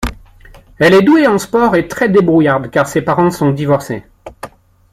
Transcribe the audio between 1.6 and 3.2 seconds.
et très débrouillarde car ses